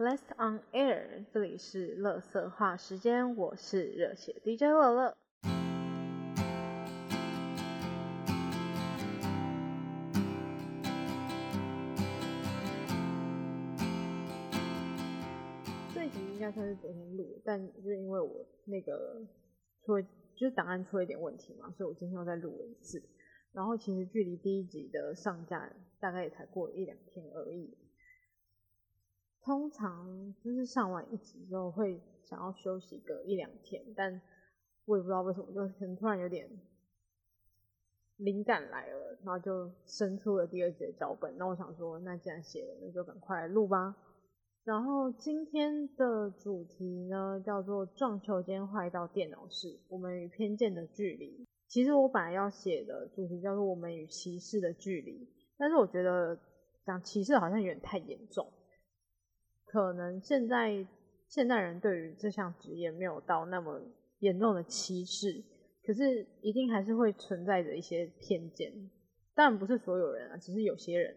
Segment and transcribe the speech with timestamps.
[0.00, 5.14] Blessed on air，这里是乐色话时间，我是热血 DJ 乐乐。
[15.94, 19.22] 这一集应该算是昨天录，但就是因为我那个
[19.84, 20.02] 出了，
[20.34, 23.02] 就是档案出了一点问题嘛，所以我今天又再录了一次。
[23.52, 25.70] 然后其实距离第一集的上架
[26.00, 27.76] 大概也才过了一两天而已。
[29.42, 34.20] 通常就是上完一集之后会想要休息个一两天，但
[34.84, 36.48] 我也不知道为什么，就可能突然有点
[38.16, 41.36] 灵感来了，然后就生出了第二集的脚本。
[41.38, 43.96] 那我想说，那既然写了，那就赶快录吧。
[44.62, 51.46] 然后今天的主题呢，叫做“撞球间坏到电脑室，我们与偏见的距离”。
[51.66, 55.26] 其实我本来要写的主题叫做“我们与歧视的距离”，
[55.56, 56.38] 但是我觉得
[56.84, 58.52] 讲歧视好像有点太严重。
[59.70, 60.84] 可能现在
[61.28, 63.80] 现代人对于这项职业没有到那么
[64.18, 65.44] 严重的歧视，
[65.86, 68.72] 可是一定还是会存在着一些偏见。
[69.32, 71.16] 当然不是所有人啊，只是有些人，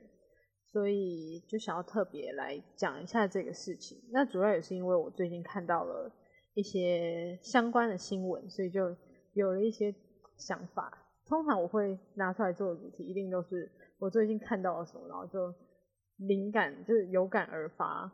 [0.71, 3.97] 所以就想要特别来讲一下这个事情。
[4.11, 6.11] 那主要也是因为我最近看到了
[6.53, 8.95] 一些相关的新闻，所以就
[9.33, 9.93] 有了一些
[10.37, 10.95] 想法。
[11.25, 15.51] 通常我会拿出来做的主题，一定都是我最近看到了什么，然后就
[16.17, 18.11] 灵感就是有感而发。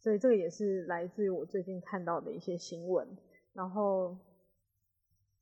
[0.00, 3.06] 所以这个也是来自于我最近看到的一些新闻。
[3.52, 4.16] 然后，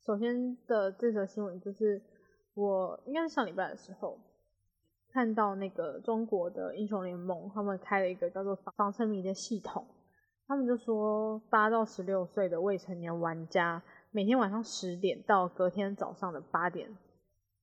[0.04, 2.00] 首先的这则新闻就是
[2.54, 4.18] 我应该是上礼拜的时候
[5.12, 9.86] 看到那个中国的英雄联盟，他们开了一个叫做防沉迷的系统。
[10.46, 16.96] 他们就说，八到十六岁的未成年玩家每天晚上十点到隔天早上的八点。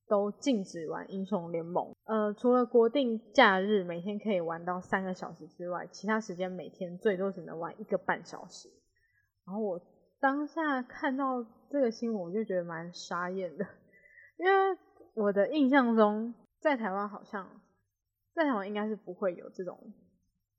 [0.07, 1.93] 都禁止玩英雄联盟。
[2.05, 8.69] 呃，除了国定假日每天可以玩到三个小时之外，其他时间每天最多只能玩一个半小时。
[9.45, 9.81] 然后我
[10.19, 13.65] 当下看到这个新闻，我就觉得蛮傻眼的，
[14.37, 14.77] 因为
[15.15, 17.61] 我的印象中，在台湾好像
[18.33, 19.93] 在台湾应该是不会有这种，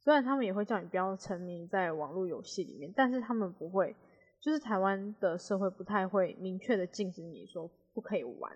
[0.01, 3.97] 虽然他们也会叫你不要沉迷在网络游戏里面，但是他们不会，
[4.41, 8.53] 就是台湾的社会不太会明确的禁止你说不可以玩。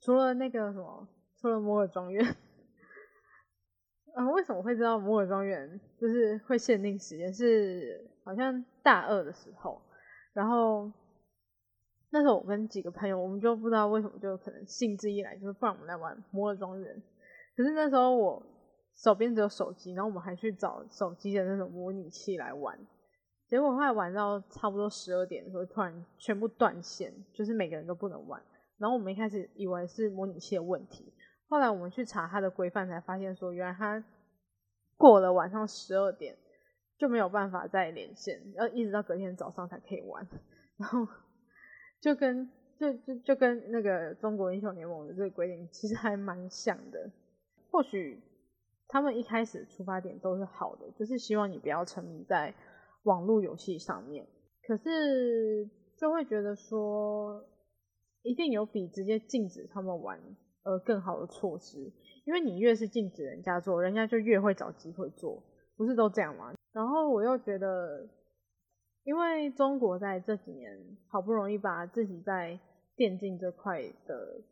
[0.00, 1.06] 除了那个什么，
[1.40, 2.24] 除了摩尔庄园，
[4.16, 7.32] 嗯，为什么会知道摩尔庄园就是会限定时间？
[7.32, 9.80] 是好像大二的时候，
[10.32, 10.90] 然后
[12.10, 17.02] 那时候我跟几个朋友，我们就不知道为什么，就可能兴致一来，就是不然我们来玩摩尔庄园。
[17.56, 18.42] 可是那时候我
[18.94, 22.78] 手边只有手机，然后我们还去找手机的那种模拟器来玩，
[23.48, 28.42] 结果后来玩到差不多十二点的时候，突然全部断线，就是每个人都不能玩。
[28.80, 31.12] 然后我们一开始以为是模拟器的问题，
[31.48, 34.02] 后来我们去查它的规范，才发现说原来它
[34.96, 36.34] 过了晚上十二点
[36.96, 40.26] 就没有办法再连线，要一直到隔天早上才可以玩。
[40.78, 41.06] 然后
[42.00, 47.10] 就跟就就就跟那个中国英雄联盟的这个规定其实还蛮像的。
[47.70, 48.18] 或许
[48.88, 52.54] 他们一开始出发点都是好的，就是希望你不要沉迷在
[53.02, 54.26] 网络游戏上面，
[54.66, 55.68] 可是
[55.98, 57.44] 就会觉得说。
[58.22, 60.20] 一定有比直接禁止他们玩
[60.62, 61.90] 而更好的措施，
[62.26, 65.42] 因为你越是禁止人家做，人家就越会找机会做，
[65.74, 66.52] 不是都这样吗？
[66.72, 68.06] 然后我又觉得，
[69.04, 72.60] 因为中国在这几年好不容易把自己在
[72.94, 74.42] 电竞这块的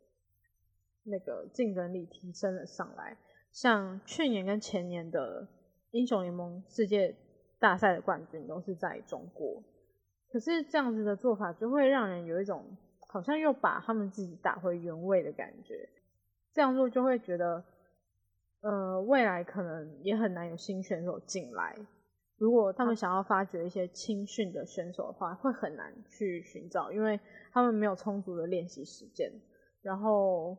[1.03, 3.15] 那个竞争力提升了上来，
[3.51, 5.47] 像去年跟前年的
[5.91, 7.15] 英雄联盟世界
[7.59, 9.63] 大赛的冠军都是在中国，
[10.31, 12.65] 可是这样子的做法就会让人有一种。
[13.11, 15.89] 好像又把他们自己打回原位的感觉，
[16.53, 17.63] 这样做就会觉得，
[18.61, 21.75] 呃，未来可能也很难有新选手进来。
[22.37, 27.19] 如果他们想要发掘一些青训的选手的话，会很难去寻找，因为
[27.51, 29.31] 他们没有充足的练习时间。
[29.81, 30.55] 然后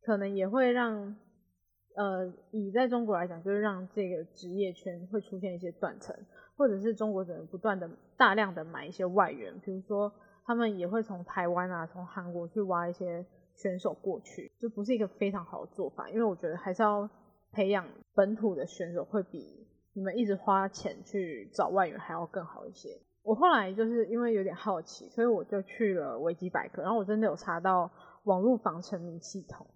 [0.00, 1.14] 可能也会让，
[1.96, 6.16] 呃，以在中国来讲，就是让这个职业圈会出现一些断层，
[6.56, 10.10] 或者是中国只能不断的大量的买一些外援，比如说。
[10.44, 13.24] 他们也会从台湾啊，从韩国去挖一些
[13.54, 16.08] 选手过去，就不是一个非常好的做法。
[16.10, 17.08] 因为我觉得还是要
[17.52, 23.00] 培养本土的选手，会比你们一直花钱去找外援还要更好一些。
[23.22, 27.90] 我后来就是因为有点好奇，所以我就去了维基百科，然后我真的有查到
[28.24, 29.66] 网络防沉迷系统，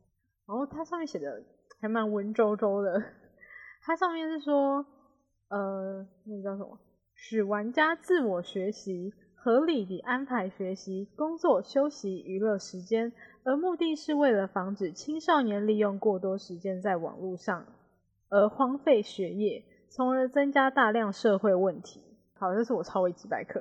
[0.47, 1.43] 然后它上面写的
[1.81, 3.03] 还蛮文绉绉的。
[3.81, 4.85] 它上面是说，
[5.49, 6.79] 呃，那个叫什么，
[7.15, 9.15] 使玩家自我学习。
[9.41, 13.13] 合理地安排学习、工作、休息、娱乐时间，
[13.45, 17.65] 而目的是为了防止青少年利用过多时间在网络上，
[18.29, 22.03] 而荒废学业，从而增加大量社会问题。
[22.35, 23.61] 好，这是我超维基百科，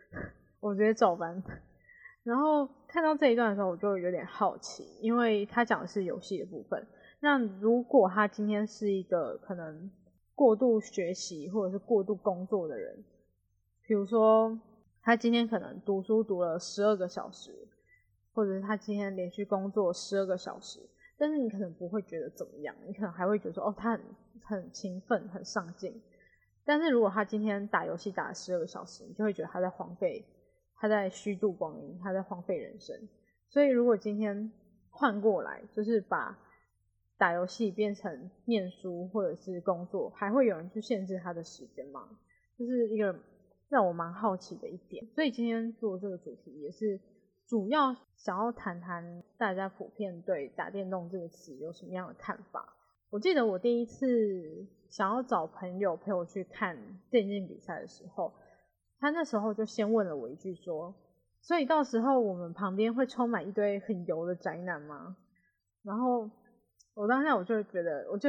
[0.60, 1.42] 我直接照搬。
[2.24, 6.86] 然后看到这一段的时候，我就有点好奇，因为他讲的是游戏的部分。
[7.20, 9.90] 那如果他今天是一个可能
[10.34, 13.04] 过度学习或者是过度工作的人，
[13.86, 14.58] 比如说
[15.02, 17.52] 他今天可能读书读了十二个小时，
[18.32, 20.80] 或者是他今天连续工作十二个小时，
[21.18, 24.00] 但是你可能不会觉得怎么样，你可能还会觉得说，哦，他很
[24.42, 26.00] 很勤奋，很上进。
[26.64, 30.24] 但是如果他今天打游戏打了十二个小时，你就会觉得他在荒废。
[30.76, 33.08] 他在虚度光阴，他在荒废人生。
[33.48, 34.50] 所以，如果今天
[34.90, 36.36] 换过来，就是把
[37.16, 42.08] 打游戏变成念书或者是工作，还会有人去限制他的时间吗？
[42.58, 43.14] 就是一个
[43.72, 45.06] 让我蛮好奇的一点。
[45.14, 47.00] 所以今天做这个主题，也是
[47.48, 52.76] 主要想要谈谈大家普遍对“打电动”这个词有什么样的看法。
[53.08, 56.76] 我记得我第一次想要找朋友陪我去看
[57.10, 58.34] 电竞比赛的时候。
[59.00, 60.94] 他那时候就先问了我一句说
[61.42, 65.16] ：“所以到时候我们旁边会充满一堆很油的宅男吗？”
[65.82, 66.30] 然后
[66.94, 68.28] 我当下我就觉得，我就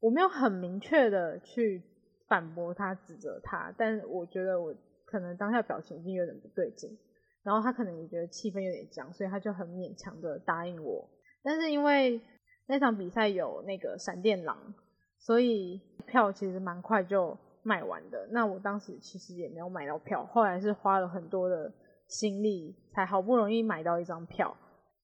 [0.00, 1.82] 我没有很明确的去
[2.28, 6.96] 反驳他、指责他，但我觉得我可能当下表情已经有点不对劲，
[7.42, 11.08] 然后他可能也觉得气氛有点僵，所以他就很勉强的答应我。
[11.42, 12.20] 但是因为
[12.66, 14.74] 那场比赛有那个闪电狼，
[15.18, 17.36] 所以票其实蛮快就。
[17.64, 21.70] 卖完的，那我当时其实也没有买到票，后来是花了很多的
[22.06, 24.56] 心力，才好不容易买到一张票。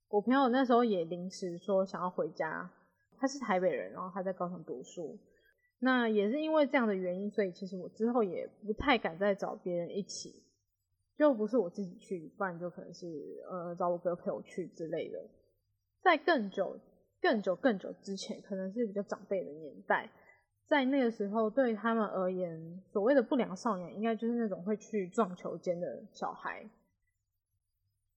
[0.08, 2.70] 我朋友那时候也临时说想要回家，
[3.18, 5.18] 他是台北人，然后他在高雄读书，
[5.84, 10.42] 那也是因为这样的原因，所以其实我之后也不太敢再找别人一起，
[11.19, 13.06] 就不是我自己去，不然就可能是
[13.50, 15.19] 呃找我哥陪我去之类的。
[16.02, 16.81] 在更久、
[17.20, 20.10] 更久、更久之前，可能是比较长辈的年代。
[20.66, 26.66] 在那个时候，对他们而言，所谓的不良少年，应该就是那种会去撞球间的小孩。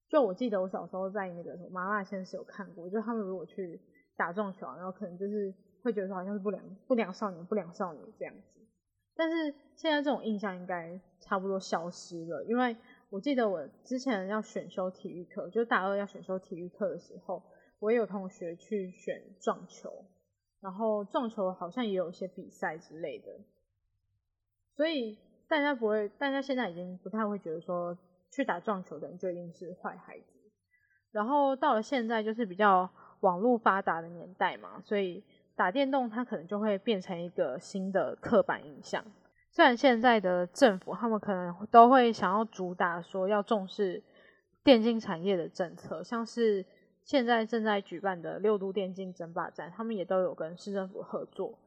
[0.07, 3.77] 就我记得，我小时候在那个什么麻辣鲜师有看过，就他们如果去
[4.15, 5.53] 打撞球，然后可能就是
[5.83, 8.59] 会觉得好像是不良不良少年、不良少女这样子。
[9.15, 12.75] 但是现在这种印象应该差不多消失了，因为
[13.09, 17.41] 我记得我之前要选修体育课，就大二要选修体育课的时候，
[17.79, 19.91] 我也有同学去选撞球。
[20.59, 23.27] 然后撞球好像也有一些比赛之类的，
[24.75, 27.95] 所以大家不会，大家现在已经不太会觉得说
[28.31, 30.25] 去打撞球的人就一定是坏孩子。
[31.11, 32.89] 然后到了现在就是比较
[33.19, 35.23] 网络发达的年代嘛，所以
[35.57, 39.03] 打电动它可能就会变成一个新的刻板印象。
[39.51, 44.01] 虽然现在的政府他们可能都会想要主打说要重视
[44.63, 46.65] 电竞产业的政策，像是。
[47.03, 51.57] 现在正在举办的六都电竞争霸战，他们也都有跟市政府合作。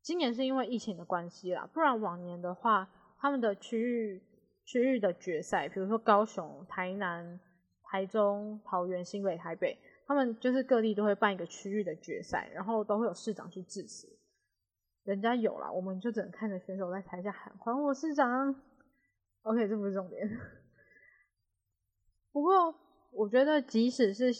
[0.00, 2.88] 今年是因为疫情的关系啦，不然往年的话，
[3.18, 4.22] 他们的区域
[4.64, 7.38] 区域的决赛，比如说高雄、台南、
[7.82, 9.76] 台中、桃园、新北、台北，
[10.08, 14.08] 他们就是各地都会办一个区域的决赛，然后都会有市长去致辞。
[15.04, 18.56] 人家有啦，我们就只能看着选手在台下喊“还我市长”。
[19.44, 20.26] OK，这不是重点。
[22.32, 22.74] 不过
[23.10, 24.32] 我觉得，即使是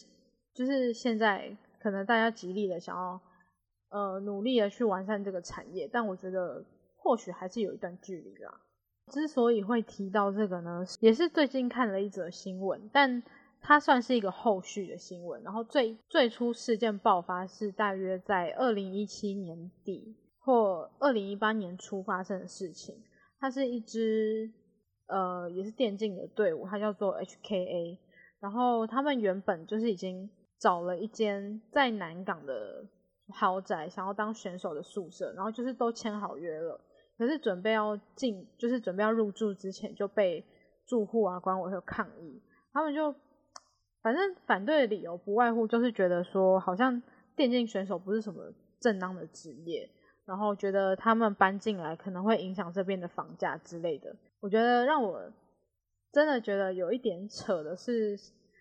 [0.55, 3.21] 就是现在，可能大家极力的想要，
[3.91, 6.65] 呃，努力的去完善这个产业，但我觉得
[6.97, 8.63] 或许还是有一段距离啦。
[9.09, 13.23] 之所以会提到这个呢，也是最近看了一则新闻，但
[13.61, 15.43] 它算是一个后续的新闻。
[15.43, 23.03] 然后最最初事件爆发是大约在二零一七年底或二零一八年初发生的事情。
[23.41, 24.51] 它是一支
[25.07, 27.99] 呃，也是电竞的队伍，它叫做 HKA。
[28.41, 30.31] 然后他们原本就是已经。
[30.61, 32.85] 找了一间在南港的
[33.29, 36.81] 豪宅，想要当选手的宿舍，然后就是都签好约了，
[37.17, 40.45] 可是准备要进，就是准备要入住之前就被
[40.85, 43.15] 住户啊、管委会抗议，他们就
[44.03, 47.03] 反正反对的理由不外乎就是觉得说，好像
[47.35, 49.89] 电竞选手不是什么正当的职业，
[50.25, 54.15] 然后觉得他们搬进来可能会影响这边的房价之类的。
[54.41, 55.33] 我觉得让我
[56.13, 58.17] 真的觉得有一点扯的是，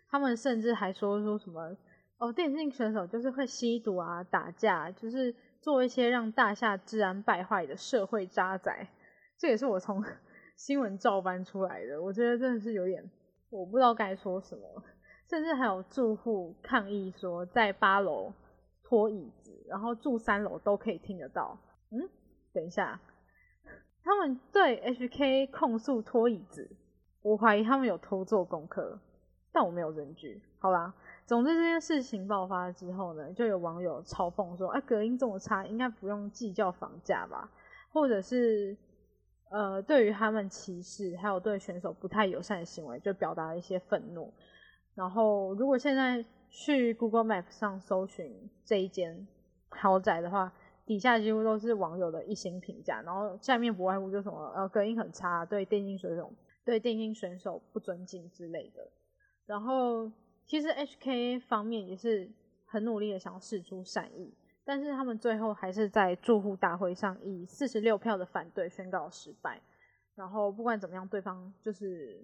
[0.10, 1.78] 他们甚至还说说什么。
[2.20, 8.88] 哦，电竞选手就是会吸毒啊、打架，就是做一些让大厦治安败坏的社会渣仔。
[9.38, 10.04] 这也是我从
[10.58, 12.02] 新闻照搬出来的。
[12.02, 13.08] 我觉得真的是有点，
[13.52, 14.64] 我不知道该说什么。
[15.30, 18.32] 甚至还有住户抗议说，在八楼
[18.84, 21.58] 拖椅子，然后住三楼都可以听得到。
[21.92, 22.10] 嗯，
[22.54, 23.00] 等一下，
[24.04, 26.70] 他们对 HK 控诉拖椅子，
[27.22, 29.00] 我怀疑他们有偷做功课，
[29.52, 30.42] 但我没有证据。
[30.60, 30.94] 好啦。
[31.26, 37.52] 总之，这件事情爆发之后呢，就有网友嘲讽说：“哎，隔音这么差，应该不用计较房价吧？”
[37.92, 38.78] 或者是
[39.50, 44.34] 呃对于他们歧视，还有对选手不太友善的行为，就表达了一些愤怒。
[44.98, 49.28] 然后如果现在去 Google Map 上搜寻这一间
[49.70, 50.52] 豪宅的话，
[50.88, 56.34] 底下几乎都是网友的一星评价，然后下面不外乎就什么呃隔音很差，对电竞选手
[56.66, 58.90] 对电竞选手不尊敬之类的。
[59.46, 60.12] 然后
[60.48, 62.28] 其实 HK 方面也是
[62.66, 64.34] 很努力的想要试出善意，
[64.66, 69.62] 但是他们最后还是在住户大会上以四十六票的反对宣告失败。
[70.16, 72.20] 然后不管怎么样，对方就是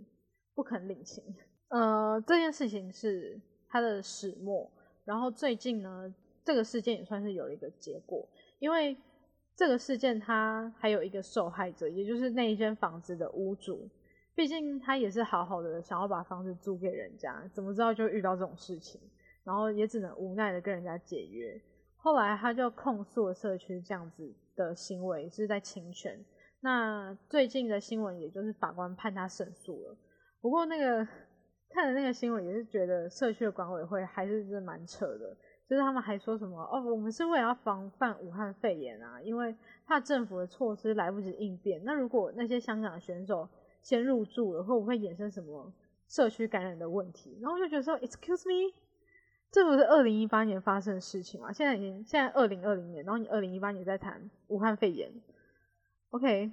[0.55, 1.23] 不肯领情。
[1.69, 3.39] 呃，这件事情是
[3.69, 4.69] 他的始末。
[5.05, 8.27] 然后最近呢，这个事件也算是有一个结果。
[8.59, 8.95] 因为
[9.55, 13.89] 这个事件，他还有一个受害者，也就是那一间房子的屋主。
[14.35, 18.99] 毕竟他也是好好的想要把房子租给人家，怎么知道就遇到这种事情，
[19.43, 21.61] 然后也只能无奈的跟人家解约。
[21.97, 26.19] 后来他就控诉了社区这样子的行为是在侵权。
[26.61, 29.97] 那最近的新闻，也就是法官判他胜诉了。
[30.41, 31.07] 不过那个
[31.73, 35.35] 看了那个新闻，也是觉得社区的管委会还是是蛮扯的。
[35.67, 39.55] 就是他们还说什么哦，我们是为了要防范武汉肺炎啊，因为
[39.87, 41.81] 怕政府的措施来不及应变。
[41.83, 43.49] 那如果那些香港选手
[43.81, 45.73] 先入住了，会不会衍生什么
[46.07, 47.39] 社区感染的问题？
[47.41, 48.73] 然后就觉得说，Excuse me，
[49.51, 51.51] 这不是二零一八年发生的事情吗？
[51.51, 55.09] 现在已经现在二零二零年，然后你二零一八年在谈武汉肺炎
[56.11, 56.51] ，OK，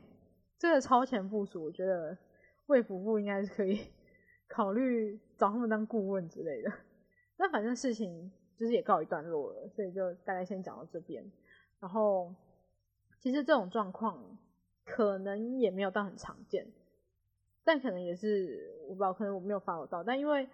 [0.56, 2.16] 这个超前部署，我觉得
[2.66, 3.80] 卫福部应该是可以
[4.50, 6.70] 考虑找他们当顾问之类的。
[7.38, 8.30] 那反正事情。
[8.60, 11.24] 就是也告一段落了，所以就大概先讲到这边。
[11.78, 12.30] 然后，
[13.18, 14.36] 其实这种状况
[14.84, 16.70] 可能也没有到很常见，
[17.64, 20.04] 但可能也是我不知道，可能我没有发我到。
[20.04, 20.46] 但因为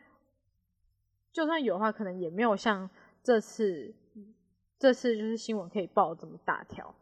[1.32, 2.88] 就算有的话，可能也没有像
[3.24, 3.92] 这次
[4.78, 6.94] 这次就是新闻可以报这么大条。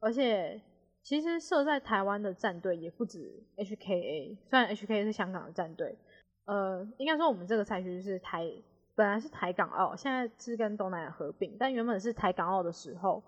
[0.00, 0.60] 而且，
[1.02, 5.96] 其实设在台湾的战队也不止 HKA，虽然 HKA 是香港的战队，
[6.44, 8.50] 呃，应该说我们这个赛区是台。
[8.94, 13.22] 本来是台港澳，现在是跟东南亚合并，但原本是台港澳的时候，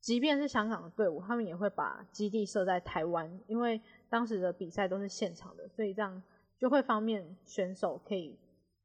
[0.00, 6.22] 即便是香港的队伍，他们也会把基地设在台湾，因为当时的比赛都是现场的，所以这样
[6.58, 8.38] 就会方便选手可以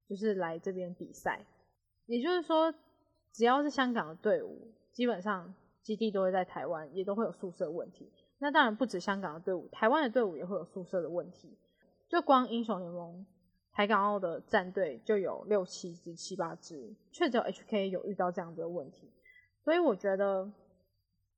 [0.09, 1.45] 就是来这边比赛。
[2.05, 2.73] 也就是说，
[3.31, 8.11] 只要是香港的队伍，基本上基地都会在台湾，也都会有宿舍问题。
[8.39, 11.57] 那当然不止香港的队伍，台湾的队伍也会有宿舍的问题。
[12.09, 13.25] 就光英雄联盟。
[13.73, 19.09] 台港澳的战队就有六七支、七八支，却只有 HK 有遇到这样子的问题，
[19.63, 20.47] 所以我觉得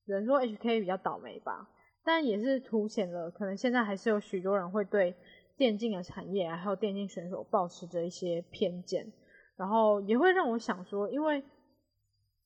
[0.05, 1.69] 人说 HK 比较倒霉吧，
[2.03, 5.15] 但也是凸显了可能现在还是有许多人会对
[5.55, 9.09] 电竞的产业还有电竞选手保持着一些偏见，
[9.55, 11.41] 然后也会让我想说，因为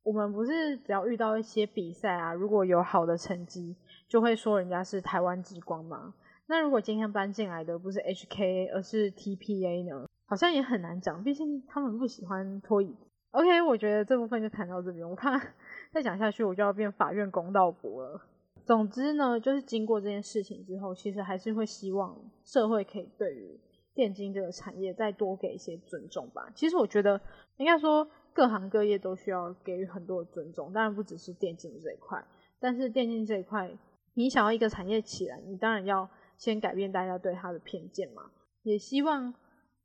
[0.04, 3.76] 我们不是只要遇到一些比赛啊，如果有好的成绩，
[4.08, 6.14] 就会说人家是台湾之光吗？
[6.52, 10.08] 那如果今天搬进来的不是 HKA 而是 TPA 呢？
[10.26, 12.96] 好像也很难讲，毕竟他们不喜欢拖椅。
[13.30, 15.40] OK，我觉得这部分就谈到这边，我怕
[15.94, 18.20] 再讲下去我就要变法院公道伯了。
[18.66, 23.60] 总之呢，就是经过这件事情之后，其实还是会希望社会可以对于
[23.94, 26.52] 电竞这个产业再多给一些尊重吧。
[26.56, 27.22] 其实我觉得
[27.58, 32.26] 应该说各行各业都需要给予很多的尊重，当然不只是电竞这一块，
[32.60, 33.70] 但是电竞这一块，
[34.16, 36.10] 你想要一个产业起来，你当然要。
[36.40, 38.32] 先改变大家对他的偏见嘛，
[38.64, 39.34] 也希望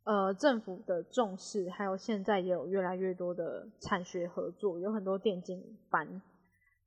[0.04, 6.22] 呃政府的重视，还有现在也有越来越多的产学合作，有很多电竞班，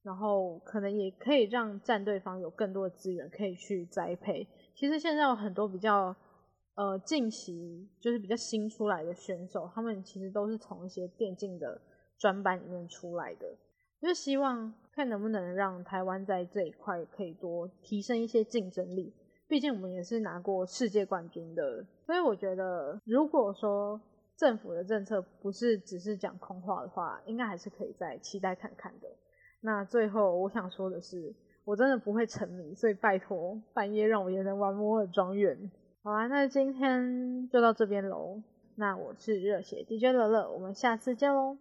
[0.04, 4.48] 然后可能也可以让战队方有更多的资源可以去栽培。
[4.74, 6.16] 其实现在有很多比较
[6.76, 11.82] 呃近期就是比较新出来的选手，他们其实都是从一些电竞的
[12.18, 13.54] 专班里面出来的，
[14.00, 19.14] 就是希望看能不能让台湾在这一块可以多提升一些竞争力。
[19.48, 24.00] 毕竟我们也是拿过世界冠军的，所以我觉得，如果说
[24.36, 29.08] 政府的政策不是只是讲空话的话，应该还是可以再期待看看的。
[29.62, 35.72] 那最后我想说的是，我真的不会沉迷，所以拜托半夜让我也能玩摩尔庄园。
[36.04, 38.42] 好啦，那今天就到这边喽。
[38.76, 41.58] 那我是热血 DJ 乐乐，我们下次见喽。